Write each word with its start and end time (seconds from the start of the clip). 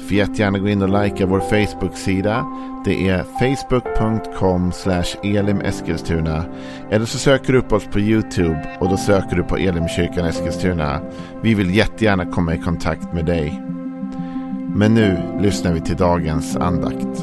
Får 0.00 0.16
jättegärna 0.16 0.58
gå 0.58 0.68
in 0.68 0.82
och 0.82 1.02
likea 1.02 1.26
vår 1.26 1.40
Facebook-sida. 1.40 2.46
Det 2.84 3.08
är 3.08 3.22
facebook.com 3.22 4.72
elimeskilstuna. 5.22 6.44
Eller 6.90 7.06
så 7.06 7.18
söker 7.18 7.52
du 7.52 7.58
upp 7.58 7.72
oss 7.72 7.86
på 7.86 8.00
YouTube 8.00 8.76
och 8.80 8.88
då 8.88 8.96
söker 8.96 9.36
du 9.36 9.42
på 9.42 9.56
Elimkyrkan 9.56 10.26
Eskilstuna. 10.26 11.00
Vi 11.42 11.54
vill 11.54 11.74
jättegärna 11.74 12.26
komma 12.26 12.54
i 12.54 12.58
kontakt 12.58 13.12
med 13.12 13.26
dig. 13.26 13.62
Men 14.74 14.94
nu 14.94 15.38
lyssnar 15.40 15.72
vi 15.72 15.80
till 15.80 15.96
dagens 15.96 16.56
andakt. 16.56 17.22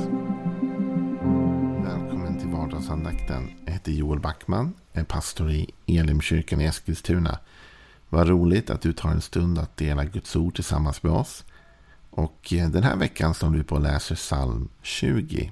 Välkommen 1.83 2.39
till 2.39 2.49
vardagsandakten. 2.49 3.49
Jag 3.65 3.73
heter 3.73 3.91
Joel 3.91 4.19
Backman, 4.19 4.73
är 4.93 5.03
pastor 5.03 5.51
i 5.51 5.69
Elimkyrkan 5.85 6.61
i 6.61 6.65
Eskilstuna. 6.65 7.39
Vad 8.09 8.27
roligt 8.27 8.69
att 8.69 8.81
du 8.81 8.93
tar 8.93 9.09
en 9.09 9.21
stund 9.21 9.59
att 9.59 9.77
dela 9.77 10.05
Guds 10.05 10.35
ord 10.35 10.55
tillsammans 10.55 11.03
med 11.03 11.11
oss. 11.11 11.43
Och 12.17 12.53
eh, 12.53 12.69
den 12.69 12.83
här 12.83 12.95
veckan 12.95 13.33
står 13.33 13.49
vi 13.49 13.63
på 13.63 13.75
och 13.75 13.81
läser 13.81 14.15
psalm 14.15 14.69
20. 14.81 15.51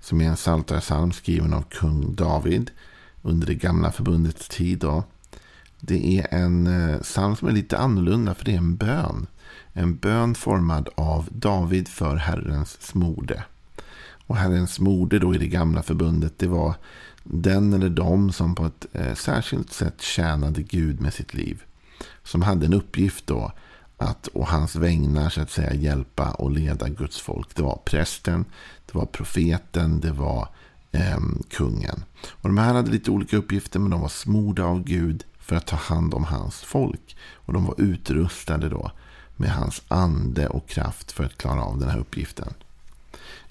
Som 0.00 0.20
är 0.20 0.24
en 0.24 0.36
psaltarpsalm 0.36 1.12
skriven 1.12 1.52
av 1.52 1.62
kung 1.62 2.14
David 2.14 2.70
under 3.22 3.46
det 3.46 3.54
gamla 3.54 3.92
förbundets 3.92 4.48
tid. 4.48 4.78
Då. 4.78 5.04
Det 5.80 6.18
är 6.18 6.34
en 6.34 6.66
eh, 6.66 7.00
psalm 7.00 7.36
som 7.36 7.48
är 7.48 7.52
lite 7.52 7.78
annorlunda 7.78 8.34
för 8.34 8.44
det 8.44 8.52
är 8.52 8.58
en 8.58 8.76
bön. 8.76 9.26
En 9.72 9.96
bön 9.96 10.34
formad 10.34 10.88
av 10.94 11.28
David 11.30 11.88
för 11.88 12.16
Herrens 12.16 12.82
smorde. 12.82 13.44
Och 14.26 14.36
Herrens 14.36 14.74
smorde 14.74 15.18
då 15.18 15.34
i 15.34 15.38
det 15.38 15.48
gamla 15.48 15.82
förbundet 15.82 16.38
det 16.38 16.46
var 16.46 16.74
den 17.22 17.72
eller 17.72 17.90
de 17.90 18.32
som 18.32 18.54
på 18.54 18.66
ett 18.66 18.86
eh, 18.92 19.14
särskilt 19.14 19.72
sätt 19.72 20.00
tjänade 20.00 20.62
Gud 20.62 21.00
med 21.00 21.14
sitt 21.14 21.34
liv. 21.34 21.62
Som 22.24 22.42
hade 22.42 22.66
en 22.66 22.74
uppgift 22.74 23.26
då 23.26 23.52
att 24.00 24.26
och 24.26 24.46
hans 24.46 24.76
vägnar 24.76 25.30
så 25.30 25.40
att 25.40 25.50
säga 25.50 25.74
hjälpa 25.74 26.30
och 26.30 26.50
leda 26.50 26.88
Guds 26.88 27.20
folk. 27.20 27.54
Det 27.54 27.62
var 27.62 27.80
prästen, 27.84 28.44
det 28.86 28.98
var 28.98 29.06
profeten, 29.06 30.00
det 30.00 30.12
var 30.12 30.48
eh, 30.92 31.18
kungen. 31.50 32.04
Och 32.30 32.48
de 32.48 32.58
här 32.58 32.74
hade 32.74 32.90
lite 32.90 33.10
olika 33.10 33.36
uppgifter 33.36 33.80
men 33.80 33.90
de 33.90 34.00
var 34.00 34.08
smorda 34.08 34.64
av 34.64 34.84
Gud 34.84 35.24
för 35.38 35.56
att 35.56 35.66
ta 35.66 35.76
hand 35.76 36.14
om 36.14 36.24
hans 36.24 36.60
folk. 36.60 37.16
Och 37.34 37.52
de 37.52 37.64
var 37.64 37.80
utrustade 37.80 38.68
då 38.68 38.90
med 39.36 39.50
hans 39.50 39.82
ande 39.88 40.48
och 40.48 40.68
kraft 40.68 41.12
för 41.12 41.24
att 41.24 41.38
klara 41.38 41.62
av 41.62 41.78
den 41.78 41.90
här 41.90 41.98
uppgiften. 41.98 42.54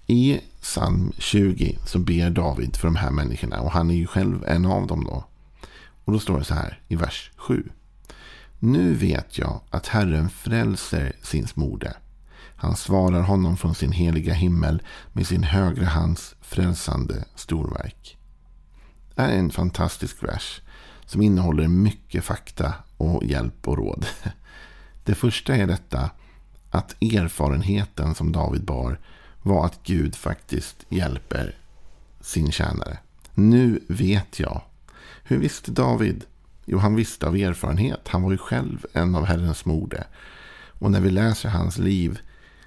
I 0.07 0.39
psalm 0.61 1.11
20 1.17 1.77
så 1.85 1.99
ber 1.99 2.29
David 2.29 2.75
för 2.75 2.87
de 2.87 2.95
här 2.95 3.11
människorna 3.11 3.61
och 3.61 3.71
han 3.71 3.89
är 3.89 3.95
ju 3.95 4.07
själv 4.07 4.43
en 4.47 4.65
av 4.65 4.87
dem 4.87 5.03
då. 5.03 5.23
Och 6.05 6.13
då 6.13 6.19
står 6.19 6.39
det 6.39 6.45
så 6.45 6.53
här 6.53 6.79
i 6.87 6.95
vers 6.95 7.31
7. 7.35 7.69
Nu 8.59 8.93
vet 8.93 9.37
jag 9.37 9.61
att 9.69 9.87
Herren 9.87 10.29
frälser 10.29 11.15
sin 11.21 11.47
smorde. 11.47 11.93
Han 12.55 12.75
svarar 12.75 13.21
honom 13.21 13.57
från 13.57 13.75
sin 13.75 13.91
heliga 13.91 14.33
himmel 14.33 14.81
med 15.13 15.27
sin 15.27 15.43
högra 15.43 15.85
hands 15.85 16.35
frälsande 16.41 17.25
storverk. 17.35 18.17
Det 19.15 19.21
här 19.21 19.29
är 19.29 19.37
en 19.37 19.51
fantastisk 19.51 20.23
vers 20.23 20.61
som 21.05 21.21
innehåller 21.21 21.67
mycket 21.67 22.23
fakta 22.23 22.73
och 22.97 23.23
hjälp 23.23 23.67
och 23.67 23.77
råd. 23.77 24.05
Det 25.03 25.15
första 25.15 25.55
är 25.55 25.67
detta 25.67 26.09
att 26.69 27.03
erfarenheten 27.03 28.15
som 28.15 28.31
David 28.31 28.65
bar 28.65 28.99
var 29.41 29.65
att 29.65 29.83
Gud 29.83 30.15
faktiskt 30.15 30.85
hjälper 30.89 31.55
sin 32.21 32.51
tjänare. 32.51 32.97
Nu 33.33 33.79
vet 33.87 34.39
jag. 34.39 34.61
Hur 35.23 35.37
visste 35.37 35.71
David? 35.71 36.25
Jo, 36.71 36.77
han 36.77 36.95
visste 36.95 37.27
av 37.27 37.35
erfarenhet. 37.35 38.07
Han 38.07 38.21
var 38.21 38.31
ju 38.31 38.37
själv 38.37 38.85
en 38.93 39.15
av 39.15 39.25
Herrens 39.25 39.65
mode. 39.65 40.03
Och 40.79 40.91
när 40.91 41.01
vi 41.01 41.09
läser 41.09 41.49
hans 41.49 41.77
liv 41.77 42.19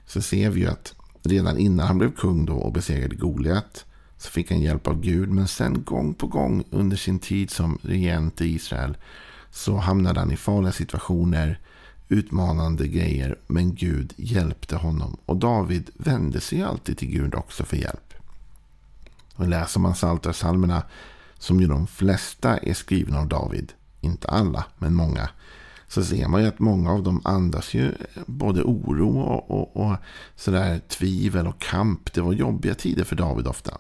så 0.07 0.23
ser 0.23 0.51
vi 0.51 0.61
ju 0.61 0.67
att 0.67 0.95
redan 1.23 1.59
innan 1.59 1.87
han 1.87 1.99
blev 1.99 2.13
kung 2.13 2.45
då 2.45 2.55
och 2.55 2.73
besegrade 2.73 3.15
Goliat 3.15 3.85
så 4.19 4.31
fick 4.31 4.51
han 4.51 4.61
hjälp 4.61 4.87
av 4.87 5.01
Gud. 5.01 5.29
Men 5.29 5.49
sen 5.49 5.85
gång 5.85 6.15
på 6.15 6.27
gång 6.27 6.65
under 6.71 6.97
sin 6.97 7.19
tid 7.19 7.51
som 7.51 7.79
regent 7.83 8.41
i 8.41 8.55
Israel 8.55 8.97
så 9.51 9.77
hamnade 9.77 10.21
han 10.21 10.33
i 10.33 10.37
farliga 10.37 10.73
situationer, 10.73 11.59
utmanande 12.09 12.89
grejer. 12.89 13.37
Men 13.47 13.75
Gud 13.75 14.13
hjälpte 14.17 14.77
honom. 14.77 15.17
Och 15.27 15.37
David 15.37 15.91
vände 15.95 16.41
sig 16.41 16.63
alltid 16.63 16.99
till 16.99 17.09
Gud 17.09 17.34
också 17.34 17.65
för 17.65 17.77
hjälp. 17.77 18.15
Och 19.34 19.49
läser 19.49 19.81
man 19.81 19.95
Psaltarpsalmerna 19.95 20.83
som 21.39 21.61
ju 21.61 21.67
de 21.67 21.87
flesta 21.87 22.59
är 22.59 22.75
skrivna 22.75 23.19
av 23.19 23.29
David 23.29 23.73
inte 24.03 24.29
alla, 24.29 24.65
men 24.79 24.95
många, 24.95 25.29
så 25.89 26.05
ser 26.05 26.29
man 26.29 26.43
ju 26.43 26.49
att 26.49 26.59
många 26.59 26.93
av 26.93 27.03
dem 27.03 27.21
andas 27.25 27.75
ju 27.75 27.93
både 28.27 28.63
oro 28.63 29.21
och, 29.21 29.51
och, 29.51 29.77
och 29.77 29.97
sådär 30.37 30.81
tvivel 30.89 31.47
och 31.47 31.59
kamp. 31.61 32.13
Det 32.13 32.21
var 32.21 32.33
jobbiga 32.33 32.75
tider 32.75 33.05
för 33.05 33.17
David 33.17 33.47
ofta. 33.47 33.79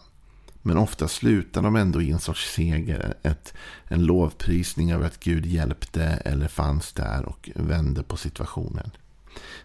Men 0.62 0.76
ofta 0.76 1.08
slutar 1.08 1.62
de 1.62 1.76
ändå 1.76 2.02
i 2.02 2.10
en 2.10 2.20
sorts 2.20 2.52
seger. 2.54 3.14
Ett, 3.22 3.54
en 3.84 4.04
lovprisning 4.04 4.92
över 4.92 5.06
att 5.06 5.20
Gud 5.20 5.46
hjälpte 5.46 6.04
eller 6.04 6.48
fanns 6.48 6.92
där 6.92 7.24
och 7.24 7.50
vände 7.54 8.02
på 8.02 8.16
situationen. 8.16 8.90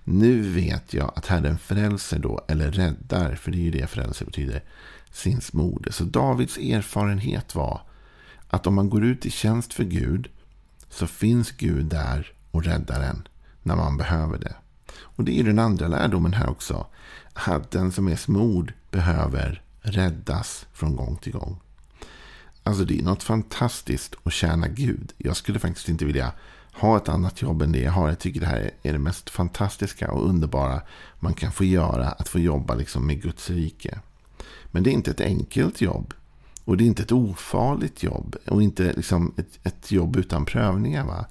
Nu 0.04 0.42
vet 0.42 0.94
jag 0.94 1.12
att 1.16 1.28
Herren 1.28 1.58
frälser 1.58 2.20
då, 2.20 2.46
eller 2.48 2.72
räddar, 2.72 3.36
för 3.36 3.52
det 3.52 3.58
är 3.58 3.62
ju 3.62 3.72
det 3.72 3.88
frälser 3.88 4.26
betyder, 4.26 4.64
sin 5.12 5.42
smorde. 5.42 5.92
Så 5.92 6.04
Davids 6.04 6.58
erfarenhet 6.58 7.56
var 7.56 7.82
att 8.48 8.68
om 8.68 8.76
man 8.76 8.90
går 8.90 9.06
ut 9.06 9.26
i 9.26 9.32
tjänst 9.32 9.74
för 9.74 9.84
Gud 9.84 10.30
så 10.90 11.08
finns 11.08 11.52
Gud 11.52 11.86
där 11.86 12.32
och 12.52 12.64
räddar 12.64 13.02
en 13.02 13.28
när 13.64 13.76
man 13.76 13.98
behöver 13.98 14.38
det. 14.38 14.56
Och 15.00 15.24
det 15.24 15.40
är 15.40 15.44
den 15.44 15.60
andra 15.60 15.88
lärdomen 15.88 16.34
här 16.34 16.50
också. 16.50 16.88
Att 17.34 17.72
den 17.72 17.92
som 17.92 18.08
är 18.08 18.16
smord 18.16 18.74
behöver 18.92 19.62
räddas 19.82 20.66
från 20.74 20.96
gång 20.96 21.18
till 21.18 21.32
gång. 21.32 21.60
Alltså 22.64 22.86
det 22.86 23.00
är 23.00 23.04
något 23.04 23.24
fantastiskt 23.24 24.16
att 24.24 24.34
tjäna 24.34 24.68
Gud. 24.68 25.14
Jag 25.18 25.38
skulle 25.38 25.60
faktiskt 25.60 25.90
inte 25.90 26.06
vilja 26.06 26.32
ha 26.74 26.98
ett 26.98 27.10
annat 27.10 27.42
jobb 27.42 27.62
än 27.62 27.72
det 27.72 27.80
jag 27.82 27.92
har. 27.92 28.10
Jag 28.10 28.20
tycker 28.20 28.40
det 28.40 28.46
här 28.46 28.72
är 28.84 28.94
det 28.94 29.00
mest 29.00 29.30
fantastiska 29.30 30.12
och 30.12 30.30
underbara 30.30 30.82
man 31.20 31.34
kan 31.34 31.52
få 31.52 31.64
göra. 31.64 32.10
Att 32.10 32.28
få 32.28 32.40
jobba 32.40 32.76
liksom 32.76 33.08
med 33.08 33.22
Guds 33.22 33.50
rike. 33.50 34.00
Men 34.72 34.84
det 34.84 34.90
är 34.90 34.94
inte 34.94 35.12
ett 35.12 35.22
enkelt 35.22 35.82
jobb. 35.82 36.14
Och 36.68 36.78
det 36.78 36.84
är 36.84 36.86
inte 36.86 37.04
ett 37.04 37.12
ofarligt 37.12 38.04
jobb. 38.04 38.36
Och 38.48 38.64
inte 38.64 38.94
liksom 38.94 39.34
ett, 39.38 39.60
ett 39.64 39.92
jobb 39.92 40.16
utan 40.16 40.46
prövningar. 40.46 41.06
Va? 41.06 41.26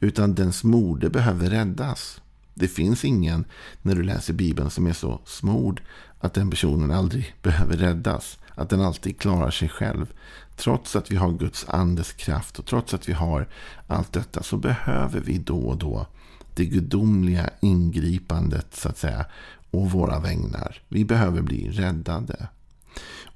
Utan 0.00 0.34
dens 0.34 0.64
mode 0.64 1.10
behöver 1.10 1.50
räddas. 1.50 2.20
Det 2.54 2.68
finns 2.68 3.04
ingen, 3.04 3.44
när 3.82 3.94
du 3.94 4.02
läser 4.02 4.32
Bibeln, 4.32 4.70
som 4.70 4.86
är 4.86 4.92
så 4.92 5.20
smord 5.24 5.82
att 6.20 6.34
den 6.34 6.50
personen 6.50 6.90
aldrig 6.90 7.34
behöver 7.42 7.76
räddas. 7.76 8.38
Att 8.54 8.68
den 8.68 8.80
alltid 8.80 9.18
klarar 9.18 9.50
sig 9.50 9.68
själv. 9.68 10.12
Trots 10.56 10.96
att 10.96 11.10
vi 11.10 11.16
har 11.16 11.32
Guds 11.32 11.66
andes 11.68 12.12
kraft 12.12 12.58
och 12.58 12.66
trots 12.66 12.94
att 12.94 13.08
vi 13.08 13.12
har 13.12 13.48
allt 13.86 14.12
detta 14.12 14.42
så 14.42 14.56
behöver 14.56 15.20
vi 15.20 15.38
då 15.38 15.58
och 15.58 15.76
då 15.76 16.06
det 16.54 16.64
gudomliga 16.64 17.50
ingripandet 17.60 18.66
så 18.74 18.88
att 18.88 18.98
säga 18.98 19.26
och 19.70 19.90
våra 19.90 20.20
vägnar. 20.20 20.82
Vi 20.88 21.04
behöver 21.04 21.42
bli 21.42 21.70
räddade. 21.70 22.48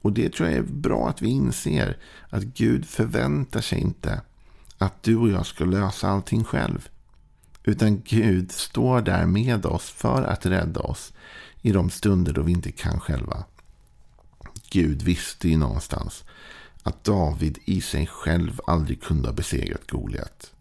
Och 0.03 0.13
det 0.13 0.33
tror 0.33 0.49
jag 0.49 0.59
är 0.59 0.63
bra 0.63 1.09
att 1.09 1.23
vi 1.23 1.29
inser. 1.29 1.97
Att 2.31 2.43
Gud 2.43 2.87
förväntar 2.87 3.61
sig 3.61 3.81
inte 3.81 4.21
att 4.79 5.03
du 5.03 5.17
och 5.17 5.29
jag 5.29 5.47
ska 5.47 5.65
lösa 5.65 6.09
allting 6.09 6.45
själv. 6.45 6.89
Utan 7.65 8.03
Gud 8.05 8.53
står 8.53 9.01
där 9.01 9.27
med 9.27 9.67
oss 9.67 9.91
för 9.91 10.23
att 10.23 10.47
rädda 10.47 10.81
oss 10.81 11.13
i 11.63 11.73
de 11.73 11.91
stunder 11.91 12.33
då 12.33 12.43
vi 12.43 12.53
inte 12.53 12.73
kan 12.73 13.01
själva. 13.01 13.45
Gud 14.71 15.03
visste 15.03 15.49
ju 15.49 15.57
någonstans 15.57 16.25
att 16.83 17.05
David 17.05 17.59
i 17.65 17.81
sig 17.81 18.07
själv 18.07 18.61
aldrig 18.67 19.03
kunde 19.03 19.29
ha 19.29 19.33
besegrat 19.33 19.91
Goliat. 19.91 20.53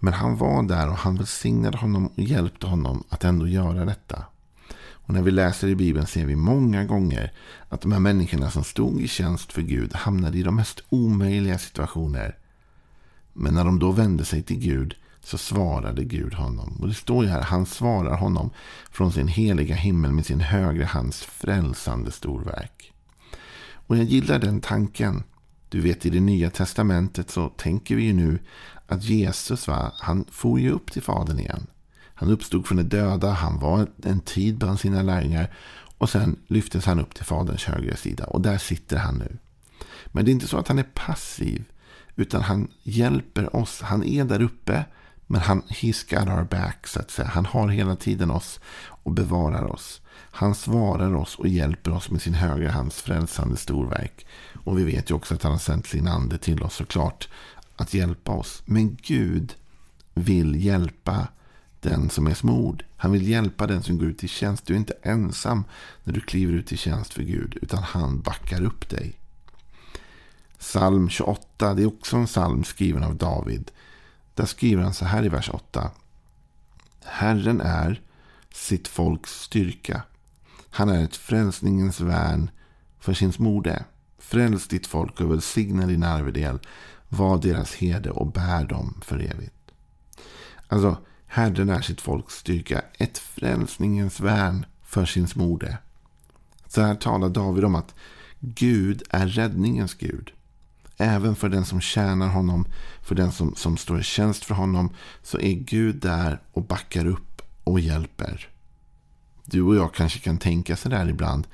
Men 0.00 0.12
han 0.12 0.36
var 0.36 0.62
där 0.62 0.88
och 0.88 0.96
han 0.96 1.16
välsignade 1.16 1.78
honom 1.78 2.06
och 2.06 2.18
hjälpte 2.18 2.66
honom 2.66 3.04
att 3.08 3.24
ändå 3.24 3.48
göra 3.48 3.84
detta. 3.84 4.24
Och 5.06 5.14
när 5.14 5.22
vi 5.22 5.30
läser 5.30 5.68
i 5.68 5.74
Bibeln 5.74 6.06
ser 6.06 6.26
vi 6.26 6.36
många 6.36 6.84
gånger 6.84 7.32
att 7.68 7.80
de 7.80 7.92
här 7.92 8.00
människorna 8.00 8.50
som 8.50 8.64
stod 8.64 9.00
i 9.00 9.08
tjänst 9.08 9.52
för 9.52 9.62
Gud 9.62 9.94
hamnade 9.94 10.38
i 10.38 10.42
de 10.42 10.56
mest 10.56 10.84
omöjliga 10.88 11.58
situationer. 11.58 12.38
Men 13.32 13.54
när 13.54 13.64
de 13.64 13.78
då 13.78 13.90
vände 13.90 14.24
sig 14.24 14.42
till 14.42 14.58
Gud 14.58 14.94
så 15.20 15.38
svarade 15.38 16.04
Gud 16.04 16.34
honom. 16.34 16.76
Och 16.80 16.88
det 16.88 16.94
står 16.94 17.24
ju 17.24 17.30
här, 17.30 17.42
han 17.42 17.66
svarar 17.66 18.16
honom 18.16 18.50
från 18.90 19.12
sin 19.12 19.28
heliga 19.28 19.74
himmel 19.74 20.12
med 20.12 20.26
sin 20.26 20.40
högra 20.40 20.86
hands 20.86 21.22
frälsande 21.22 22.10
storverk. 22.10 22.92
Och 23.86 23.96
jag 23.96 24.04
gillar 24.04 24.38
den 24.38 24.60
tanken. 24.60 25.22
Du 25.68 25.80
vet 25.80 26.06
i 26.06 26.10
det 26.10 26.20
nya 26.20 26.50
testamentet 26.50 27.30
så 27.30 27.48
tänker 27.48 27.96
vi 27.96 28.02
ju 28.02 28.12
nu 28.12 28.38
att 28.86 29.04
Jesus 29.04 29.68
va, 29.68 29.92
han 29.98 30.24
får 30.30 30.60
ju 30.60 30.70
upp 30.70 30.92
till 30.92 31.02
Fadern 31.02 31.38
igen. 31.38 31.66
Han 32.14 32.30
uppstod 32.30 32.66
från 32.66 32.76
de 32.76 32.82
döda, 32.82 33.30
han 33.30 33.58
var 33.58 33.88
en 34.02 34.20
tid 34.20 34.58
bland 34.58 34.80
sina 34.80 35.02
lärjungar 35.02 35.54
och 35.98 36.10
sen 36.10 36.36
lyftes 36.46 36.86
han 36.86 37.00
upp 37.00 37.14
till 37.14 37.24
Faderns 37.24 37.64
högra 37.64 37.96
sida 37.96 38.24
och 38.24 38.40
där 38.40 38.58
sitter 38.58 38.96
han 38.96 39.14
nu. 39.14 39.36
Men 40.06 40.24
det 40.24 40.30
är 40.30 40.32
inte 40.32 40.48
så 40.48 40.58
att 40.58 40.68
han 40.68 40.78
är 40.78 40.86
passiv 40.94 41.64
utan 42.16 42.42
han 42.42 42.68
hjälper 42.82 43.56
oss. 43.56 43.80
Han 43.80 44.04
är 44.04 44.24
där 44.24 44.42
uppe 44.42 44.84
men 45.26 45.40
han, 45.40 45.62
he's 45.62 46.10
got 46.10 46.28
our 46.28 46.44
back 46.44 46.86
så 46.86 47.00
att 47.00 47.10
säga. 47.10 47.28
Han 47.28 47.46
har 47.46 47.68
hela 47.68 47.96
tiden 47.96 48.30
oss 48.30 48.60
och 48.86 49.12
bevarar 49.12 49.64
oss. 49.64 50.00
Han 50.14 50.54
svarar 50.54 51.14
oss 51.14 51.34
och 51.34 51.48
hjälper 51.48 51.92
oss 51.92 52.10
med 52.10 52.22
sin 52.22 52.34
högra 52.34 52.70
hands 52.70 53.02
frälsande 53.02 53.56
storverk. 53.56 54.26
Och 54.64 54.78
vi 54.78 54.84
vet 54.84 55.10
ju 55.10 55.14
också 55.14 55.34
att 55.34 55.42
han 55.42 55.52
har 55.52 55.58
sänt 55.58 55.86
sin 55.86 56.08
ande 56.08 56.38
till 56.38 56.62
oss 56.62 56.74
såklart. 56.74 57.28
Att 57.76 57.94
hjälpa 57.94 58.32
oss. 58.32 58.62
Men 58.64 58.96
Gud 59.02 59.54
vill 60.14 60.64
hjälpa 60.64 61.28
den 61.84 62.10
som 62.10 62.26
är 62.26 62.34
smord. 62.34 62.84
Han 62.96 63.12
vill 63.12 63.28
hjälpa 63.28 63.66
den 63.66 63.82
som 63.82 63.98
går 63.98 64.08
ut 64.08 64.24
i 64.24 64.28
tjänst. 64.28 64.66
Du 64.66 64.74
är 64.74 64.78
inte 64.78 64.96
ensam 65.02 65.64
när 66.04 66.12
du 66.12 66.20
kliver 66.20 66.52
ut 66.52 66.72
i 66.72 66.76
tjänst 66.76 67.14
för 67.14 67.22
Gud. 67.22 67.58
Utan 67.62 67.82
han 67.82 68.20
backar 68.20 68.62
upp 68.62 68.88
dig. 68.88 69.18
Psalm 70.58 71.08
28, 71.08 71.74
det 71.74 71.82
är 71.82 71.86
också 71.86 72.16
en 72.16 72.26
psalm 72.26 72.64
skriven 72.64 73.02
av 73.02 73.16
David. 73.16 73.70
Där 74.34 74.46
skriver 74.46 74.82
han 74.82 74.94
så 74.94 75.04
här 75.04 75.24
i 75.24 75.28
vers 75.28 75.50
8. 75.52 75.90
Herren 77.04 77.60
är 77.60 78.00
sitt 78.52 78.88
folks 78.88 79.30
styrka. 79.30 80.02
Han 80.70 80.88
är 80.88 81.04
ett 81.04 81.16
frälsningens 81.16 82.00
värn 82.00 82.50
för 83.00 83.14
sin 83.14 83.32
smorde. 83.32 83.84
Fräls 84.18 84.68
ditt 84.68 84.86
folk 84.86 85.20
och 85.20 85.30
välsigna 85.30 85.86
din 85.86 86.02
arvedel. 86.02 86.58
Var 87.08 87.38
deras 87.38 87.74
herde 87.74 88.10
och 88.10 88.32
bär 88.32 88.64
dem 88.64 89.00
för 89.04 89.18
evigt. 89.18 89.70
Alltså, 90.68 90.96
Herren 91.34 91.68
är 91.68 91.80
sitt 91.80 92.00
folks 92.00 92.34
styrka. 92.34 92.82
Ett 92.98 93.18
frälsningens 93.18 94.20
värn 94.20 94.66
för 94.82 95.04
sin 95.04 95.28
smorde. 95.28 95.78
Så 96.66 96.80
här 96.80 96.94
talar 96.94 97.28
David 97.28 97.64
om 97.64 97.74
att 97.74 97.94
Gud 98.40 99.02
är 99.10 99.26
räddningens 99.26 99.94
Gud. 99.94 100.32
Även 100.96 101.36
för 101.36 101.48
den 101.48 101.64
som 101.64 101.80
tjänar 101.80 102.28
honom, 102.28 102.66
för 103.02 103.14
den 103.14 103.32
som, 103.32 103.54
som 103.54 103.76
står 103.76 104.00
i 104.00 104.02
tjänst 104.02 104.44
för 104.44 104.54
honom, 104.54 104.90
så 105.22 105.38
är 105.38 105.52
Gud 105.52 105.96
där 105.96 106.42
och 106.52 106.62
backar 106.62 107.06
upp 107.06 107.42
och 107.64 107.80
hjälper. 107.80 108.48
Du 109.44 109.62
och 109.62 109.76
jag 109.76 109.94
kanske 109.94 110.18
kan 110.18 110.38
tänka 110.38 110.76
sådär 110.76 111.08
ibland. 111.08 111.46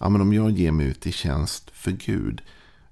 Ja, 0.00 0.08
men 0.08 0.20
om 0.20 0.32
jag 0.32 0.50
ger 0.50 0.72
mig 0.72 0.86
ut 0.86 1.06
i 1.06 1.12
tjänst 1.12 1.70
för 1.74 1.90
Gud, 1.90 2.42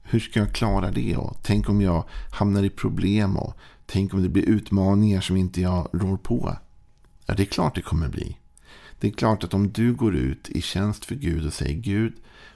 hur 0.09 0.21
ska 0.21 0.41
jag 0.41 0.53
klara 0.53 0.91
det? 0.91 1.17
Och 1.17 1.37
tänk 1.43 1.69
om 1.69 1.81
jag 1.81 2.05
hamnar 2.31 2.63
i 2.63 2.71
problem 2.71 3.37
och 3.37 3.55
tänk 3.87 4.15
om 4.15 4.23
det 4.23 4.29
blir 4.29 4.43
utmaningar 4.43 5.21
som 5.21 5.37
inte 5.37 5.61
jag 5.61 5.89
rår 5.93 6.17
på. 6.17 6.57
Ja, 7.27 7.35
det 7.35 7.43
är 7.43 7.47
klart 7.47 7.75
det 7.75 7.83
kommer 7.83 8.09
bli. 8.09 8.37
Det 9.01 9.09
är 9.09 9.13
klart 9.13 9.45
att 9.45 9.55
om 9.55 9.73
du 9.73 9.95
går 9.95 10.17
ut 10.17 10.49
i 10.49 10.63
tjänst 10.63 11.05
för 11.05 11.15
Gud 11.15 11.47
och 11.47 11.53
säger 11.53 11.75
Gud, 11.75 12.15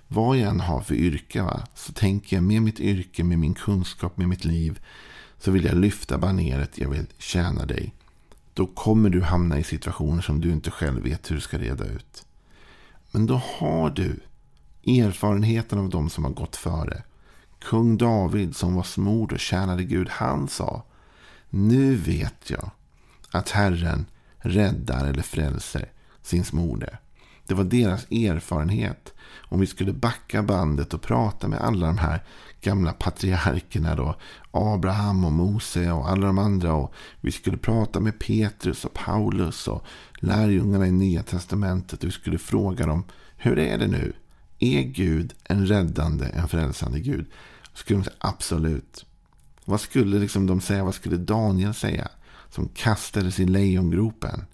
vad 0.09 0.37
jag 0.37 0.49
än 0.49 0.61
har 0.61 0.81
för 0.81 0.95
yrke, 0.95 1.43
va, 1.43 1.63
så 1.75 1.93
tänker 1.93 2.37
jag 2.37 2.45
med 2.45 2.63
mitt 2.63 2.81
yrke, 2.81 3.25
med 3.25 3.39
min 3.39 3.55
kunskap, 3.55 4.17
med 4.17 4.29
mitt 4.29 4.45
liv, 4.45 4.81
så 5.39 5.51
vill 5.51 5.65
jag 5.65 5.77
lyfta 5.77 6.19
baneret, 6.19 6.79
jag 6.79 6.89
vill 6.89 7.07
tjäna 7.19 7.67
dig. 7.67 7.95
Då 8.55 8.67
kommer 8.67 9.11
du 9.11 9.23
hamna 9.23 9.59
i 9.59 9.65
situationer 9.65 10.23
som 10.23 10.41
du 10.41 10.53
inte 10.53 10.71
själv 10.71 11.03
vet 11.03 11.31
hur 11.31 11.35
du 11.35 11.41
ska 11.41 11.59
reda 11.59 11.85
ut. 11.85 12.25
Men 13.11 13.27
då 13.27 13.43
har 13.59 13.91
du 13.91 14.21
erfarenheten 14.87 15.79
av 15.79 15.89
de 15.89 16.11
som 16.11 16.25
har 16.25 16.31
gått 16.31 16.57
före. 16.57 17.03
Kung 17.61 17.97
David 17.97 18.57
som 18.57 18.75
var 18.75 18.83
smord 18.83 19.33
och 19.33 19.41
tjänade 19.41 19.85
Gud, 19.85 20.09
han 20.09 20.49
sa 20.49 20.85
Nu 21.51 21.95
vet 21.95 22.51
jag 22.51 22.71
att 23.31 23.51
Herren 23.51 24.07
räddar 24.39 25.07
eller 25.07 25.23
frälser 25.23 25.93
sin 26.23 26.45
smorde. 26.45 26.99
Det 27.47 27.55
var 27.55 27.65
deras 27.65 28.05
erfarenhet. 28.11 29.15
Om 29.39 29.61
vi 29.61 29.67
skulle 29.67 29.93
backa 29.93 30.43
bandet 30.43 30.95
och 30.95 31.03
prata 31.03 31.49
med 31.49 31.61
alla 31.61 31.87
de 31.87 31.99
här 31.99 32.25
gamla 32.61 32.93
patriarkerna 32.93 33.95
då. 33.95 34.17
Abraham 34.51 35.25
och 35.25 35.33
Mose 35.33 35.93
och 35.93 36.09
alla 36.09 36.27
de 36.27 36.39
andra. 36.39 36.75
Och 36.75 36.95
vi 37.21 37.33
skulle 37.33 37.57
prata 37.57 38.01
med 38.01 38.19
Petrus 38.19 38.85
och 38.85 38.95
Paulus 38.95 39.69
och 39.69 39.85
lärjungarna 40.15 40.87
i 40.87 40.93
Nya 40.93 41.23
Testamentet. 41.23 42.03
Och 42.03 42.09
vi 42.09 42.13
skulle 42.13 42.39
fråga 42.39 42.87
dem. 42.87 43.05
Hur 43.37 43.59
är 43.59 43.79
det 43.79 43.87
nu? 43.87 44.13
Är 44.63 44.83
Gud 44.83 45.35
en 45.45 45.67
räddande, 45.67 46.27
en 46.27 46.49
frälsande 46.49 47.01
Gud? 47.01 47.27
Skulle 47.75 47.99
de 47.99 48.05
säga 48.05 48.17
absolut. 48.19 49.07
Vad 49.65 49.81
skulle 49.81 50.19
liksom 50.19 50.47
de 50.47 50.61
säga? 50.61 50.85
Vad 50.85 50.95
skulle 50.95 51.17
Daniel 51.17 51.75
säga? 51.75 52.09
Som 52.51 52.69
kastades 52.69 53.41
i 53.41 53.47
lejongropen. 53.47 54.45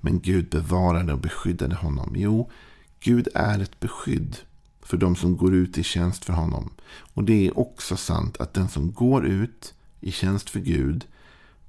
Men 0.00 0.20
Gud 0.20 0.48
bevarade 0.48 1.12
och 1.12 1.18
beskyddade 1.18 1.74
honom. 1.74 2.12
Jo, 2.16 2.50
Gud 3.00 3.28
är 3.34 3.58
ett 3.58 3.80
beskydd 3.80 4.36
för 4.82 4.96
de 4.96 5.16
som 5.16 5.36
går 5.36 5.54
ut 5.54 5.78
i 5.78 5.82
tjänst 5.82 6.24
för 6.24 6.32
honom. 6.32 6.70
Och 7.14 7.24
det 7.24 7.46
är 7.46 7.58
också 7.58 7.96
sant 7.96 8.36
att 8.40 8.54
den 8.54 8.68
som 8.68 8.92
går 8.92 9.26
ut 9.26 9.74
i 10.00 10.12
tjänst 10.12 10.50
för 10.50 10.60
Gud 10.60 11.06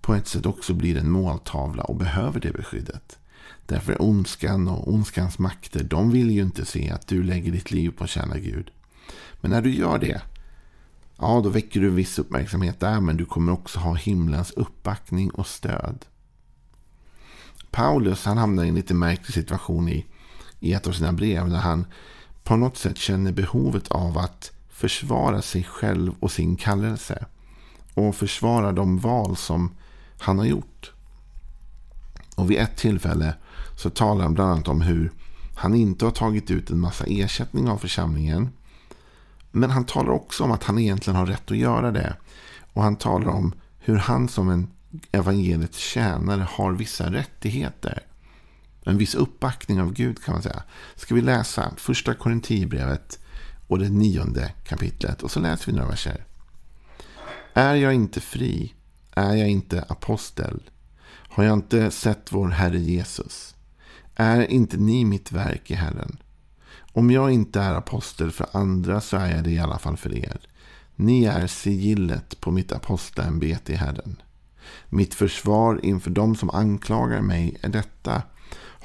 på 0.01 0.13
ett 0.13 0.27
sätt 0.27 0.45
också 0.45 0.73
blir 0.73 0.97
en 0.97 1.11
måltavla 1.11 1.83
och 1.83 1.95
behöver 1.95 2.39
det 2.39 2.51
beskyddet. 2.51 3.19
Därför 3.67 3.93
är 3.93 4.01
ondskan 4.01 4.67
och 4.67 4.93
ondskans 4.93 5.39
makter, 5.39 5.83
de 5.83 6.11
vill 6.11 6.31
ju 6.31 6.41
inte 6.41 6.65
se 6.65 6.91
att 6.91 7.07
du 7.07 7.23
lägger 7.23 7.51
ditt 7.51 7.71
liv 7.71 7.89
på 7.89 8.03
att 8.03 8.09
tjäna 8.09 8.37
Gud. 8.37 8.71
Men 9.41 9.51
när 9.51 9.61
du 9.61 9.75
gör 9.75 9.99
det, 9.99 10.21
ja 11.17 11.41
då 11.43 11.49
väcker 11.49 11.79
du 11.79 11.89
viss 11.89 12.19
uppmärksamhet 12.19 12.79
där, 12.79 12.99
men 12.99 13.17
du 13.17 13.25
kommer 13.25 13.51
också 13.51 13.79
ha 13.79 13.93
himlens 13.93 14.51
uppbackning 14.51 15.29
och 15.29 15.47
stöd. 15.47 16.05
Paulus 17.71 18.25
han 18.25 18.37
hamnar 18.37 18.63
i 18.63 18.69
en 18.69 18.75
lite 18.75 18.93
märklig 18.93 19.33
situation 19.33 19.89
i, 19.89 20.05
i 20.59 20.73
ett 20.73 20.87
av 20.87 20.91
sina 20.91 21.13
brev, 21.13 21.49
där 21.49 21.57
han 21.57 21.85
på 22.43 22.55
något 22.55 22.77
sätt 22.77 22.97
känner 22.97 23.31
behovet 23.31 23.87
av 23.87 24.17
att 24.17 24.51
försvara 24.69 25.41
sig 25.41 25.63
själv 25.63 26.15
och 26.19 26.31
sin 26.31 26.55
kallelse. 26.55 27.25
Och 27.93 28.15
försvara 28.15 28.71
de 28.71 28.99
val 28.99 29.35
som 29.35 29.75
han 30.19 30.39
har 30.39 30.45
gjort. 30.45 30.91
Och 32.35 32.51
vid 32.51 32.57
ett 32.57 32.77
tillfälle 32.77 33.35
så 33.77 33.89
talar 33.89 34.23
han 34.23 34.33
bland 34.33 34.51
annat 34.51 34.67
om 34.67 34.81
hur 34.81 35.11
han 35.55 35.75
inte 35.75 36.05
har 36.05 36.11
tagit 36.11 36.51
ut 36.51 36.69
en 36.69 36.79
massa 36.79 37.05
ersättning 37.07 37.69
av 37.69 37.77
församlingen. 37.77 38.49
Men 39.51 39.69
han 39.69 39.85
talar 39.85 40.11
också 40.11 40.43
om 40.43 40.51
att 40.51 40.63
han 40.63 40.79
egentligen 40.79 41.17
har 41.17 41.25
rätt 41.25 41.51
att 41.51 41.57
göra 41.57 41.91
det. 41.91 42.15
Och 42.73 42.83
han 42.83 42.95
talar 42.95 43.27
om 43.27 43.53
hur 43.79 43.97
han 43.97 44.27
som 44.27 44.49
en 44.49 44.67
evangeliets 45.11 45.77
tjänare 45.77 46.47
har 46.49 46.71
vissa 46.71 47.11
rättigheter. 47.11 48.03
En 48.85 48.97
viss 48.97 49.15
uppbackning 49.15 49.81
av 49.81 49.93
Gud 49.93 50.23
kan 50.23 50.33
man 50.33 50.43
säga. 50.43 50.63
Ska 50.95 51.15
vi 51.15 51.21
läsa 51.21 51.71
första 51.77 52.13
Korintierbrevet 52.13 53.19
och 53.67 53.79
det 53.79 53.89
nionde 53.89 54.51
kapitlet. 54.63 55.23
Och 55.23 55.31
så 55.31 55.39
läser 55.39 55.65
vi 55.65 55.77
några 55.77 55.89
verser. 55.89 56.25
Är 57.53 57.75
jag 57.75 57.93
inte 57.93 58.21
fri? 58.21 58.73
Är 59.15 59.35
jag 59.35 59.49
inte 59.49 59.85
apostel? 59.89 60.69
Har 61.07 61.43
jag 61.43 61.53
inte 61.53 61.91
sett 61.91 62.31
vår 62.31 62.47
Herre 62.47 62.79
Jesus? 62.79 63.55
Är 64.19 64.51
inte 64.51 64.77
ni 64.77 65.05
mitt 65.05 65.31
verk 65.31 65.71
i 65.71 65.73
Herren? 65.73 66.17
Om 66.93 67.11
jag 67.11 67.31
inte 67.31 67.61
är 67.61 67.73
apostel 67.73 68.31
för 68.31 68.47
andra 68.51 69.01
så 69.01 69.17
är 69.17 69.35
jag 69.35 69.43
det 69.43 69.51
i 69.51 69.59
alla 69.59 69.77
fall 69.77 69.97
för 69.97 70.15
er. 70.15 70.39
Ni 70.95 71.25
är 71.25 71.47
sigillet 71.47 72.41
på 72.41 72.51
mitt 72.51 72.71
apostelämbete 72.71 73.73
i 73.73 73.75
Herren. 73.75 74.21
Mitt 74.89 75.13
försvar 75.13 75.79
inför 75.83 76.09
dem 76.09 76.35
som 76.35 76.49
anklagar 76.49 77.21
mig 77.21 77.57
är 77.61 77.69
detta. 77.69 78.21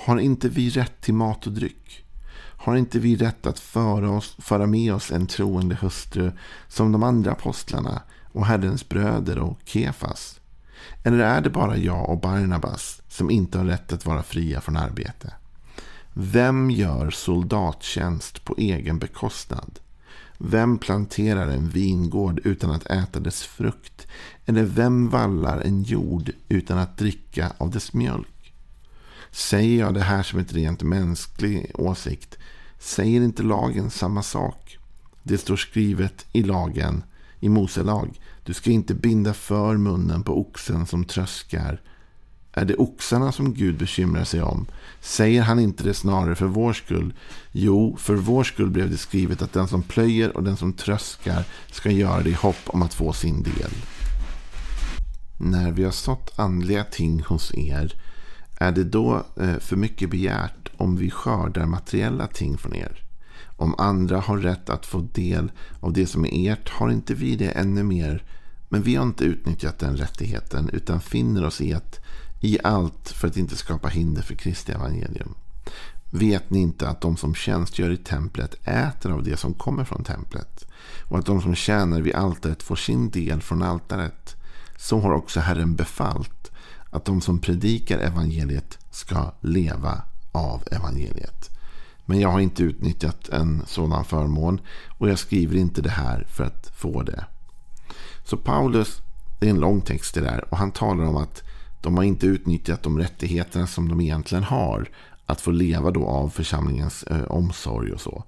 Har 0.07 0.19
inte 0.19 0.49
vi 0.49 0.71
rätt 0.71 1.01
till 1.01 1.15
mat 1.15 1.47
och 1.47 1.53
dryck? 1.53 2.05
Har 2.37 2.77
inte 2.77 2.99
vi 2.99 3.17
rätt 3.17 3.47
att 3.47 3.59
föra, 3.59 4.11
oss, 4.11 4.37
föra 4.39 4.67
med 4.67 4.95
oss 4.95 5.11
en 5.11 5.27
troende 5.27 5.75
hustru 5.81 6.33
som 6.69 6.93
de 6.93 7.03
andra 7.03 7.33
apostlarna 7.33 8.03
och 8.33 8.47
Herrens 8.47 8.89
bröder 8.89 9.39
och 9.39 9.59
Kefas? 9.65 10.41
Eller 11.03 11.19
är 11.19 11.41
det 11.41 11.51
bara 11.51 11.77
jag 11.77 12.09
och 12.09 12.21
Barnabas 12.21 13.01
som 13.12 13.31
inte 13.31 13.59
har 13.59 13.64
rätt 13.64 13.92
att 13.92 14.07
vara 14.07 14.23
fria 14.23 14.61
från 14.61 14.76
arbete? 14.76 15.35
Vem 16.12 16.71
gör 16.71 17.11
soldattjänst 17.11 18.45
på 18.45 18.54
egen 18.59 18.99
bekostnad? 18.99 19.78
Vem 20.38 20.78
planterar 20.78 21.49
en 21.49 21.69
vingård 21.69 22.40
utan 22.45 22.71
att 22.71 22.87
äta 22.87 23.21
dess 23.21 23.42
frukt? 23.42 24.07
Eller 24.47 24.62
vem 24.62 25.09
vallar 25.09 25.61
en 25.61 25.83
jord 25.83 26.31
utan 26.49 26.78
att 26.78 26.99
dricka 26.99 27.52
av 27.59 27.71
dess 27.71 27.92
mjölk? 27.92 28.52
Säger 29.31 29.78
jag 29.78 29.95
det 29.95 30.02
här 30.02 30.23
som 30.23 30.38
ett 30.38 30.52
rent 30.52 30.83
mänsklig 30.83 31.71
åsikt 31.75 32.38
säger 32.78 33.21
inte 33.21 33.42
lagen 33.42 33.90
samma 33.90 34.23
sak. 34.23 34.78
Det 35.23 35.38
står 35.38 35.57
skrivet 35.57 36.26
i 36.33 36.42
lagen, 36.42 37.04
i 37.40 37.49
Mose 37.49 37.83
lag. 37.83 38.21
Du 38.45 38.54
ska 38.54 38.71
inte 38.71 38.95
binda 38.95 39.35
för 39.35 39.76
munnen 39.76 40.23
på 40.23 40.40
oxen 40.40 40.87
som 40.87 41.04
tröskar 41.04 41.81
är 42.54 42.64
det 42.64 42.75
oxarna 42.75 43.32
som 43.32 43.54
Gud 43.54 43.78
bekymrar 43.78 44.25
sig 44.25 44.42
om? 44.42 44.66
Säger 45.00 45.42
han 45.42 45.59
inte 45.59 45.85
det 45.85 45.94
snarare 45.94 46.35
för 46.35 46.47
vår 46.47 46.73
skull? 46.73 47.14
Jo, 47.52 47.97
för 47.97 48.14
vår 48.14 48.44
skull 48.44 48.71
blev 48.71 48.90
det 48.90 48.97
skrivet 48.97 49.42
att 49.42 49.52
den 49.52 49.68
som 49.68 49.82
plöjer 49.82 50.37
och 50.37 50.42
den 50.42 50.56
som 50.56 50.73
tröskar 50.73 51.44
ska 51.71 51.90
göra 51.90 52.23
det 52.23 52.30
i 52.30 52.35
hopp 52.35 52.62
om 52.66 52.82
att 52.82 52.94
få 52.94 53.12
sin 53.12 53.42
del. 53.42 53.71
När 55.38 55.73
vi 55.73 55.85
har 55.85 55.90
sått 55.90 56.38
andliga 56.38 56.85
ting 56.85 57.23
hos 57.23 57.54
er, 57.54 57.94
är 58.59 58.73
det 58.73 58.85
då 58.85 59.26
eh, 59.40 59.59
för 59.59 59.76
mycket 59.76 60.11
begärt 60.11 60.68
om 60.76 60.97
vi 60.97 61.11
skördar 61.11 61.66
materiella 61.66 62.26
ting 62.26 62.59
från 62.59 62.75
er? 62.75 63.02
Om 63.56 63.75
andra 63.78 64.21
har 64.21 64.38
rätt 64.38 64.71
att 64.71 64.87
få 64.87 65.00
del 65.00 65.52
av 65.80 65.92
det 65.92 66.06
som 66.06 66.25
är 66.25 66.52
ert, 66.52 66.68
har 66.68 66.90
inte 66.90 67.14
vi 67.14 67.37
det 67.37 67.50
ännu 67.50 67.82
mer? 67.82 68.25
Men 68.68 68.82
vi 68.82 68.94
har 68.97 69.02
inte 69.02 69.25
utnyttjat 69.25 69.78
den 69.78 69.97
rättigheten, 69.97 70.71
utan 70.73 71.00
finner 71.00 71.44
oss 71.44 71.61
i 71.61 71.75
att 71.75 72.00
i 72.43 72.59
allt 72.65 73.09
för 73.09 73.29
att 73.29 73.37
inte 73.37 73.57
skapa 73.57 73.89
hinder 73.89 74.23
för 74.23 74.35
Kristi 74.35 74.73
evangelium. 74.73 75.35
Vet 76.11 76.51
ni 76.51 76.59
inte 76.59 76.89
att 76.89 77.01
de 77.01 77.17
som 77.17 77.35
tjänstgör 77.35 77.91
i 77.91 77.97
templet 77.97 78.55
äter 78.65 79.13
av 79.13 79.23
det 79.23 79.37
som 79.37 79.55
kommer 79.55 79.85
från 79.85 80.05
templet? 80.05 80.67
Och 81.09 81.19
att 81.19 81.27
de 81.27 81.43
som 81.43 81.55
tjänar 81.55 82.01
vid 82.01 82.15
altaret 82.15 82.63
får 82.63 82.77
sin 82.77 83.11
del 83.11 83.43
från 83.43 83.63
altaret? 83.63 84.37
Så 84.79 85.01
har 85.01 85.13
också 85.13 85.41
Herren 85.41 85.77
befallt 85.77 86.51
att 86.91 87.05
de 87.05 87.21
som 87.21 87.39
predikar 87.39 87.99
evangeliet 87.99 88.79
ska 88.91 89.33
leva 89.41 90.03
av 90.33 90.63
evangeliet. 90.71 91.51
Men 92.05 92.21
jag 92.21 92.29
har 92.29 92.41
inte 92.41 92.63
utnyttjat 92.63 93.29
en 93.29 93.63
sådan 93.67 94.05
förmån 94.05 94.61
och 94.99 95.09
jag 95.09 95.19
skriver 95.19 95.57
inte 95.57 95.83
det 95.83 95.91
här 95.91 96.27
för 96.29 96.45
att 96.45 96.71
få 96.77 97.03
det. 97.03 97.25
Så 98.25 98.37
Paulus, 98.37 99.01
det 99.41 99.47
är 99.47 99.51
en 99.51 99.61
lång 99.61 99.81
text 99.81 100.15
det 100.15 100.21
där 100.21 100.45
och 100.51 100.59
han 100.59 100.73
talar 100.73 101.05
om 101.05 101.17
att 101.17 101.43
de 101.83 101.97
har 101.97 102.05
inte 102.05 102.27
utnyttjat 102.27 102.83
de 102.83 102.99
rättigheterna 102.99 103.67
som 103.67 103.89
de 103.89 104.01
egentligen 104.01 104.45
har. 104.45 104.89
Att 105.27 105.41
få 105.41 105.51
leva 105.51 105.91
då 105.91 106.07
av 106.07 106.29
församlingens 106.29 107.03
eh, 107.03 107.25
omsorg 107.25 107.93
och 107.93 108.01
så. 108.01 108.25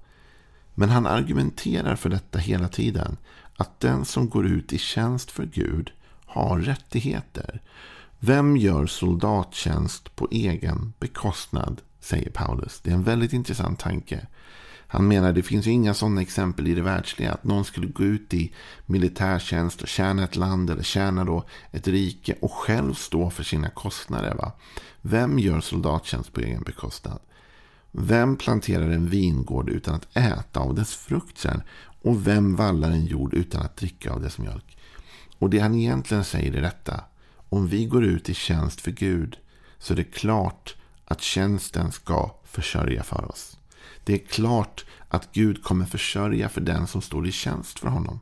Men 0.73 0.89
han 0.89 1.05
argumenterar 1.05 1.95
för 1.95 2.09
detta 2.09 2.39
hela 2.39 2.67
tiden. 2.67 3.17
Att 3.57 3.79
den 3.79 4.05
som 4.05 4.29
går 4.29 4.45
ut 4.45 4.73
i 4.73 4.77
tjänst 4.77 5.31
för 5.31 5.45
Gud 5.45 5.91
har 6.25 6.59
rättigheter. 6.59 7.61
Vem 8.19 8.57
gör 8.57 8.85
soldattjänst 8.85 10.15
på 10.15 10.27
egen 10.31 10.93
bekostnad? 10.99 11.81
Säger 11.99 12.29
Paulus. 12.29 12.81
Det 12.83 12.89
är 12.89 12.93
en 12.93 13.03
väldigt 13.03 13.33
intressant 13.33 13.79
tanke. 13.79 14.27
Han 14.95 15.07
menar 15.07 15.29
att 15.29 15.35
det 15.35 15.43
finns 15.43 15.67
ju 15.67 15.71
inga 15.71 15.93
sådana 15.93 16.21
exempel 16.21 16.67
i 16.67 16.73
det 16.73 16.81
världsliga. 16.81 17.33
Att 17.33 17.43
någon 17.43 17.65
skulle 17.65 17.87
gå 17.87 18.03
ut 18.03 18.33
i 18.33 18.53
militärtjänst 18.85 19.81
och 19.81 19.87
tjäna 19.87 20.23
ett 20.23 20.35
land 20.35 20.69
eller 20.69 20.83
tjäna 20.83 21.23
då 21.23 21.43
ett 21.71 21.87
rike 21.87 22.35
och 22.41 22.51
själv 22.51 22.93
stå 22.93 23.29
för 23.29 23.43
sina 23.43 23.69
kostnader. 23.69 24.35
Va? 24.35 24.51
Vem 25.01 25.39
gör 25.39 25.61
soldattjänst 25.61 26.33
på 26.33 26.41
egen 26.41 26.63
bekostnad? 26.63 27.19
Vem 27.91 28.35
planterar 28.35 28.89
en 28.89 29.09
vingård 29.09 29.69
utan 29.69 29.95
att 29.95 30.17
äta 30.17 30.59
av 30.59 30.75
dess 30.75 30.95
frukt 30.95 31.37
sen? 31.37 31.61
Och 32.01 32.27
vem 32.27 32.55
vallar 32.55 32.91
en 32.91 33.05
jord 33.05 33.33
utan 33.33 33.61
att 33.61 33.77
dricka 33.77 34.13
av 34.13 34.21
dess 34.21 34.37
mjölk? 34.37 34.77
Och 35.39 35.49
det 35.49 35.59
han 35.59 35.75
egentligen 35.75 36.23
säger 36.23 36.53
är 36.53 36.61
detta. 36.61 37.03
Om 37.49 37.67
vi 37.67 37.85
går 37.85 38.03
ut 38.03 38.29
i 38.29 38.33
tjänst 38.33 38.81
för 38.81 38.91
Gud 38.91 39.37
så 39.79 39.93
är 39.93 39.97
det 39.97 40.03
klart 40.03 40.75
att 41.05 41.21
tjänsten 41.21 41.91
ska 41.91 42.35
försörja 42.43 43.03
för 43.03 43.31
oss. 43.31 43.54
Det 44.05 44.13
är 44.13 44.27
klart 44.27 44.85
att 45.09 45.33
Gud 45.33 45.63
kommer 45.63 45.85
försörja 45.85 46.49
för 46.49 46.61
den 46.61 46.87
som 46.87 47.01
står 47.01 47.27
i 47.27 47.31
tjänst 47.31 47.79
för 47.79 47.87
honom. 47.87 48.19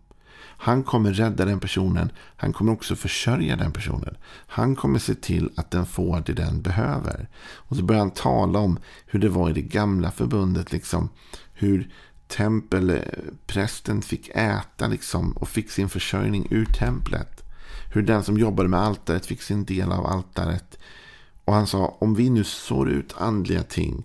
Han 0.57 0.83
kommer 0.83 1.13
rädda 1.13 1.45
den 1.45 1.59
personen. 1.59 2.11
Han 2.35 2.53
kommer 2.53 2.71
också 2.71 2.95
försörja 2.95 3.55
den 3.55 3.71
personen. 3.71 4.17
Han 4.47 4.75
kommer 4.75 4.99
se 4.99 5.15
till 5.15 5.51
att 5.55 5.71
den 5.71 5.85
får 5.85 6.23
det 6.25 6.33
den 6.33 6.61
behöver. 6.61 7.29
Och 7.43 7.75
så 7.75 7.83
börjar 7.83 7.99
han 7.99 8.11
tala 8.11 8.59
om 8.59 8.79
hur 9.05 9.19
det 9.19 9.29
var 9.29 9.49
i 9.49 9.53
det 9.53 9.61
gamla 9.61 10.11
förbundet. 10.11 10.71
Liksom, 10.71 11.09
hur 11.53 11.93
tempelprästen 12.27 14.01
fick 14.01 14.29
äta 14.29 14.87
liksom, 14.87 15.31
och 15.31 15.49
fick 15.49 15.71
sin 15.71 15.89
försörjning 15.89 16.47
ur 16.49 16.65
templet. 16.65 17.43
Hur 17.93 18.01
den 18.01 18.23
som 18.23 18.37
jobbade 18.37 18.69
med 18.69 18.79
altaret 18.79 19.25
fick 19.25 19.41
sin 19.41 19.65
del 19.65 19.91
av 19.91 20.05
altaret. 20.05 20.77
Och 21.45 21.53
han 21.53 21.67
sa, 21.67 21.97
om 21.99 22.15
vi 22.15 22.29
nu 22.29 22.43
sår 22.43 22.89
ut 22.89 23.15
andliga 23.17 23.63
ting 23.63 24.03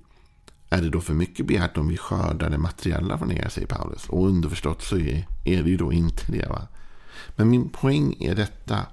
är 0.70 0.82
det 0.82 0.90
då 0.90 1.00
för 1.00 1.14
mycket 1.14 1.46
begärt 1.46 1.76
om 1.76 1.88
vi 1.88 1.96
skördar 1.96 2.50
det 2.50 2.58
materiella 2.58 3.18
från 3.18 3.32
er, 3.32 3.48
säger 3.48 3.66
Paulus. 3.66 4.08
Och 4.08 4.26
underförstått 4.26 4.82
så 4.82 4.98
är, 4.98 5.26
är 5.44 5.62
det 5.62 5.70
ju 5.70 5.76
då 5.76 5.92
inte 5.92 6.32
det. 6.32 6.48
Va? 6.48 6.68
Men 7.36 7.50
min 7.50 7.68
poäng 7.68 8.16
är 8.20 8.34
detta. 8.34 8.86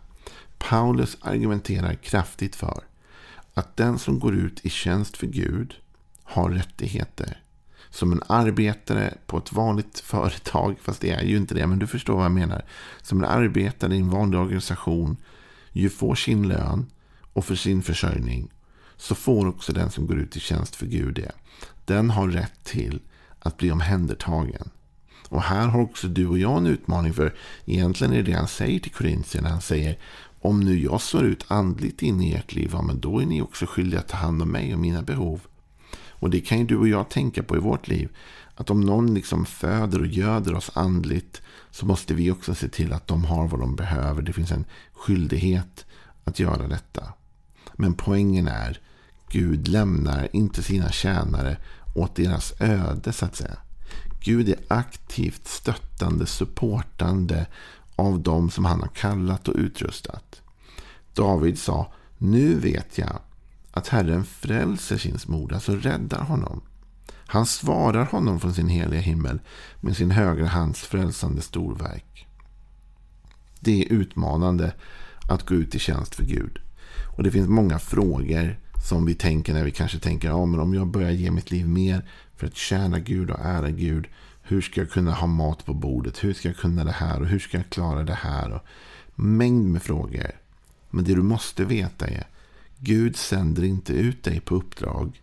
Paulus 0.58 1.18
argumenterar 1.22 1.94
kraftigt 1.94 2.56
för 2.56 2.84
att 3.54 3.78
den 3.78 4.00
som 4.00 4.20
går 4.20 4.36
ut 4.36 4.66
i 4.66 4.70
tjänst 4.70 5.18
för 5.18 5.28
Gud 5.28 5.74
har 6.24 6.50
rättigheter. 6.50 7.42
Som 7.90 8.12
en 8.12 8.22
arbetare 8.28 9.14
på 9.26 9.38
ett 9.38 9.54
vanligt 9.54 10.00
företag, 10.00 10.76
fast 10.82 11.02
det 11.02 11.12
är 11.12 11.24
ju 11.24 11.38
inte 11.38 11.56
det, 11.56 11.68
men 11.68 11.80
du 11.80 11.88
förstår 11.88 12.16
vad 12.16 12.26
jag 12.26 12.32
menar. 12.32 12.66
Som 13.02 13.18
en 13.18 13.30
arbetare 13.30 13.96
i 13.96 14.00
en 14.00 14.10
vanlig 14.10 14.40
organisation 14.40 15.18
ju 15.72 15.90
får 15.90 16.16
sin 16.16 16.48
lön 16.48 16.86
och 17.34 17.46
för 17.46 17.56
sin 17.56 17.84
försörjning 17.84 18.50
så 18.98 19.16
får 19.16 19.48
också 19.48 19.74
den 19.74 19.92
som 19.92 20.08
går 20.08 20.20
ut 20.20 20.38
i 20.38 20.40
tjänst 20.40 20.76
för 20.76 20.86
Gud 20.86 21.16
det. 21.16 21.32
Den 21.86 22.10
har 22.10 22.28
rätt 22.28 22.64
till 22.64 23.00
att 23.40 23.58
bli 23.58 23.72
omhändertagen. 23.72 24.70
Och 25.30 25.42
här 25.42 25.68
har 25.68 25.82
också 25.82 26.08
du 26.08 26.28
och 26.28 26.40
jag 26.40 26.58
en 26.58 26.68
utmaning. 26.68 27.14
För 27.14 27.36
egentligen 27.66 28.14
är 28.14 28.18
det 28.18 28.32
det 28.32 28.38
han 28.38 28.48
säger 28.48 28.80
till 28.80 28.92
korintierna. 28.92 29.50
Han 29.50 29.62
säger 29.62 29.98
om 30.42 30.60
nu 30.60 30.80
jag 30.80 31.02
slår 31.02 31.24
ut 31.24 31.46
andligt 31.48 32.02
in 32.02 32.22
i 32.22 32.34
ert 32.34 32.54
liv. 32.54 32.70
Ja, 32.74 32.82
men 32.82 33.00
då 33.00 33.20
är 33.20 33.26
ni 33.26 33.42
också 33.42 33.66
skyldiga 33.66 34.00
att 34.00 34.08
ta 34.08 34.18
hand 34.18 34.42
om 34.42 34.52
mig 34.52 34.74
och 34.74 34.80
mina 34.80 35.02
behov. 35.02 35.42
Och 36.10 36.30
det 36.30 36.42
kan 36.42 36.60
ju 36.60 36.66
du 36.66 36.78
och 36.78 36.88
jag 36.88 37.10
tänka 37.10 37.44
på 37.44 37.56
i 37.56 37.60
vårt 37.60 37.88
liv. 37.88 38.10
Att 38.56 38.70
om 38.70 38.82
någon 38.82 39.14
liksom 39.14 39.46
föder 39.46 40.00
och 40.00 40.08
göder 40.08 40.56
oss 40.56 40.72
andligt. 40.74 41.42
Så 41.72 41.86
måste 41.86 42.14
vi 42.14 42.32
också 42.32 42.56
se 42.56 42.68
till 42.68 42.94
att 42.94 43.08
de 43.08 43.26
har 43.26 43.48
vad 43.48 43.60
de 43.60 43.76
behöver. 43.76 44.22
Det 44.22 44.34
finns 44.34 44.52
en 44.52 44.66
skyldighet 44.94 45.86
att 46.24 46.40
göra 46.40 46.68
detta. 46.68 47.14
Men 47.74 47.94
poängen 47.94 48.48
är 48.48 48.80
Gud 49.36 49.68
lämnar 49.68 50.28
inte 50.34 50.64
sina 50.64 50.92
tjänare 50.92 51.58
åt 51.96 52.16
deras 52.16 52.54
öde 52.60 53.14
så 53.14 53.26
att 53.26 53.36
säga. 53.36 53.58
Gud 54.22 54.50
är 54.50 54.60
aktivt 54.68 55.48
stöttande, 55.48 56.26
supportande 56.26 57.46
av 57.96 58.20
dem 58.20 58.52
som 58.52 58.66
han 58.66 58.82
har 58.82 58.88
kallat 58.88 59.48
och 59.48 59.56
utrustat. 59.56 60.42
David 61.14 61.60
sa, 61.60 61.94
nu 62.18 62.60
vet 62.60 62.98
jag 62.98 63.20
att 63.72 63.88
Herren 63.88 64.26
frälser 64.26 64.98
sin 64.98 65.20
smord, 65.20 65.54
alltså 65.54 65.76
räddar 65.76 66.22
honom. 66.22 66.62
Han 67.28 67.46
svarar 67.46 68.06
honom 68.06 68.40
från 68.40 68.54
sin 68.54 68.70
heliga 68.70 69.02
himmel 69.02 69.40
med 69.82 69.98
sin 69.98 70.12
högra 70.12 70.48
hands 70.48 70.80
frälsande 70.80 71.42
storverk. 71.42 72.28
Det 73.60 73.82
är 73.82 73.94
utmanande 73.94 74.74
att 75.30 75.46
gå 75.46 75.56
ut 75.56 75.76
i 75.76 75.80
tjänst 75.80 76.16
för 76.16 76.24
Gud. 76.24 76.60
Och 77.18 77.24
det 77.24 77.32
finns 77.32 77.50
många 77.50 77.80
frågor 77.80 78.65
som 78.86 79.06
vi 79.06 79.16
tänker 79.16 79.54
när 79.54 79.64
vi 79.64 79.72
kanske 79.72 80.00
tänker 80.00 80.28
ja, 80.28 80.46
men 80.46 80.60
om 80.60 80.74
jag 80.74 80.88
börjar 80.88 81.12
ge 81.12 81.32
mitt 81.32 81.52
liv 81.52 81.68
mer 81.68 82.06
för 82.36 82.48
att 82.48 82.56
tjäna 82.56 83.00
Gud 83.00 83.32
och 83.32 83.40
ära 83.40 83.70
Gud. 83.70 84.08
Hur 84.42 84.62
ska 84.62 84.82
jag 84.82 84.92
kunna 84.92 85.14
ha 85.14 85.28
mat 85.28 85.66
på 85.66 85.74
bordet? 85.74 86.24
Hur 86.24 86.34
ska 86.34 86.48
jag 86.48 86.58
kunna 86.58 86.84
det 86.84 86.92
här? 86.92 87.22
Och 87.22 87.28
hur 87.28 87.40
ska 87.40 87.58
jag 87.58 87.70
klara 87.70 88.04
det 88.04 88.14
här? 88.14 88.52
Och 88.52 88.62
mängd 89.16 89.66
med 89.68 89.84
frågor. 89.84 90.32
Men 90.90 91.04
det 91.04 91.16
du 91.16 91.22
måste 91.22 91.66
veta 91.66 92.08
är 92.08 92.28
Gud 92.80 93.16
sänder 93.16 93.64
inte 93.64 93.94
ut 93.94 94.24
dig 94.24 94.40
på 94.40 94.56
uppdrag 94.56 95.22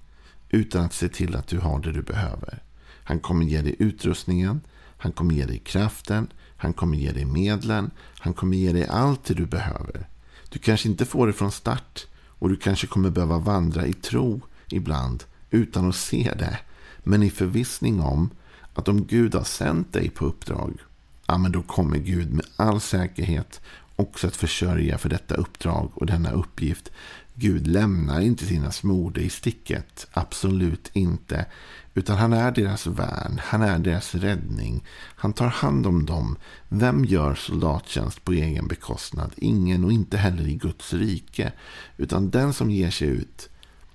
utan 0.50 0.84
att 0.84 0.92
se 0.92 1.08
till 1.08 1.36
att 1.36 1.46
du 1.46 1.58
har 1.58 1.80
det 1.80 1.92
du 1.92 2.02
behöver. 2.02 2.62
Han 3.04 3.20
kommer 3.20 3.44
ge 3.44 3.62
dig 3.62 3.76
utrustningen. 3.78 4.60
Han 4.96 5.12
kommer 5.12 5.34
ge 5.34 5.44
dig 5.44 5.58
kraften. 5.58 6.26
Han 6.56 6.72
kommer 6.72 6.96
ge 6.96 7.12
dig 7.12 7.24
medlen. 7.24 7.90
Han 8.18 8.34
kommer 8.34 8.56
ge 8.56 8.72
dig 8.72 8.86
allt 8.86 9.24
det 9.24 9.34
du 9.34 9.46
behöver. 9.46 10.06
Du 10.48 10.58
kanske 10.58 10.88
inte 10.88 11.04
får 11.04 11.26
det 11.26 11.32
från 11.32 11.52
start. 11.52 12.06
Och 12.42 12.48
du 12.48 12.56
kanske 12.56 12.86
kommer 12.86 13.10
behöva 13.10 13.38
vandra 13.38 13.86
i 13.86 13.92
tro 13.92 14.40
ibland 14.68 15.24
utan 15.50 15.88
att 15.88 15.96
se 15.96 16.32
det. 16.38 16.58
Men 16.98 17.22
i 17.22 17.30
förvissning 17.30 18.00
om 18.00 18.30
att 18.74 18.88
om 18.88 19.04
Gud 19.04 19.34
har 19.34 19.44
sänt 19.44 19.92
dig 19.92 20.10
på 20.10 20.24
uppdrag, 20.24 20.78
ja 21.26 21.38
men 21.38 21.52
då 21.52 21.62
kommer 21.62 21.98
Gud 21.98 22.32
med 22.32 22.46
all 22.56 22.80
säkerhet 22.80 23.60
också 23.96 24.26
att 24.26 24.36
försörja 24.36 24.98
för 24.98 25.08
detta 25.08 25.34
uppdrag 25.34 25.90
och 25.94 26.06
denna 26.06 26.30
uppgift. 26.30 26.90
Gud 27.34 27.66
lämnar 27.66 28.20
inte 28.20 28.46
sina 28.46 28.70
smorde 28.70 29.20
i 29.20 29.30
sticket. 29.30 30.06
Absolut 30.12 30.90
inte. 30.92 31.46
Utan 31.94 32.16
han 32.16 32.32
är 32.32 32.50
deras 32.52 32.86
värn. 32.86 33.40
Han 33.44 33.62
är 33.62 33.78
deras 33.78 34.14
räddning. 34.14 34.84
Han 34.94 35.32
tar 35.32 35.46
hand 35.46 35.86
om 35.86 36.06
dem. 36.06 36.36
Vem 36.68 37.04
gör 37.04 37.34
soldattjänst 37.34 38.24
på 38.24 38.32
egen 38.32 38.68
bekostnad? 38.68 39.32
Ingen 39.36 39.84
och 39.84 39.92
inte 39.92 40.16
heller 40.16 40.48
i 40.48 40.54
Guds 40.54 40.92
rike. 40.92 41.52
Utan 41.96 42.30
den 42.30 42.52
som 42.52 42.70
ger 42.70 42.90
sig 42.90 43.08
ut 43.08 43.48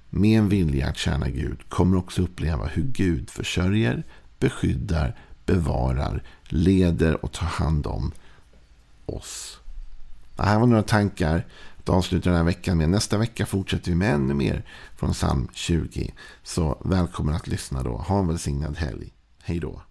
med 0.09 0.39
en 0.39 0.49
vilja 0.49 0.87
att 0.87 0.97
tjäna 0.97 1.29
Gud 1.29 1.69
kommer 1.69 1.97
också 1.97 2.21
uppleva 2.21 2.65
hur 2.65 2.83
Gud 2.83 3.29
försörjer, 3.29 4.03
beskyddar, 4.39 5.15
bevarar, 5.45 6.23
leder 6.43 7.25
och 7.25 7.31
tar 7.31 7.45
hand 7.45 7.87
om 7.87 8.11
oss. 9.05 9.59
Det 10.35 10.43
här 10.43 10.59
var 10.59 10.67
några 10.67 10.83
tankar 10.83 11.45
att 11.89 11.95
avsluta 11.95 12.29
den 12.29 12.37
här 12.37 12.45
veckan 12.45 12.77
med. 12.77 12.89
Nästa 12.89 13.17
vecka 13.17 13.45
fortsätter 13.45 13.91
vi 13.91 13.95
med 13.95 14.13
ännu 14.13 14.33
mer 14.33 14.65
från 14.95 15.13
psalm 15.13 15.47
20. 15.53 16.13
Så 16.43 16.81
välkommen 16.85 17.35
att 17.35 17.47
lyssna 17.47 17.83
då. 17.83 17.97
Ha 17.97 18.19
en 18.19 18.27
välsignad 18.27 18.77
helg. 18.77 19.13
Hej 19.43 19.59
då. 19.59 19.81